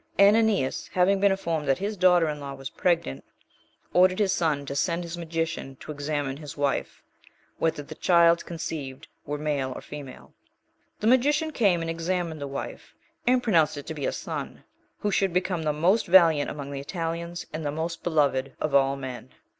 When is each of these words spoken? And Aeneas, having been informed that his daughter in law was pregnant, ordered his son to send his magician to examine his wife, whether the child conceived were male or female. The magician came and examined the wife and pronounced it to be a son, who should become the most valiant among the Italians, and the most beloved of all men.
And 0.17 0.35
Aeneas, 0.35 0.87
having 0.93 1.19
been 1.19 1.29
informed 1.29 1.67
that 1.67 1.77
his 1.77 1.95
daughter 1.95 2.27
in 2.27 2.39
law 2.39 2.55
was 2.55 2.71
pregnant, 2.71 3.23
ordered 3.93 4.17
his 4.17 4.33
son 4.33 4.65
to 4.65 4.75
send 4.75 5.03
his 5.03 5.15
magician 5.15 5.75
to 5.75 5.91
examine 5.91 6.37
his 6.37 6.57
wife, 6.57 7.03
whether 7.59 7.83
the 7.83 7.93
child 7.93 8.43
conceived 8.43 9.07
were 9.27 9.37
male 9.37 9.71
or 9.73 9.79
female. 9.81 10.33
The 11.01 11.05
magician 11.05 11.51
came 11.51 11.81
and 11.81 11.89
examined 11.91 12.41
the 12.41 12.47
wife 12.47 12.95
and 13.27 13.43
pronounced 13.43 13.77
it 13.77 13.85
to 13.85 13.93
be 13.93 14.07
a 14.07 14.11
son, 14.11 14.63
who 14.97 15.11
should 15.11 15.33
become 15.33 15.61
the 15.61 15.71
most 15.71 16.07
valiant 16.07 16.49
among 16.49 16.71
the 16.71 16.79
Italians, 16.79 17.45
and 17.53 17.63
the 17.63 17.69
most 17.71 18.01
beloved 18.01 18.53
of 18.59 18.73
all 18.73 18.95
men. 18.95 19.29